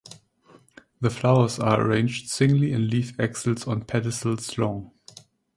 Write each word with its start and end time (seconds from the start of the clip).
The 0.99 1.11
flowers 1.11 1.59
are 1.59 1.79
arranged 1.79 2.27
singly 2.27 2.71
in 2.73 2.87
leaf 2.89 3.13
axils 3.19 3.67
on 3.67 3.83
pedicels 3.85 4.57
long. 4.57 4.93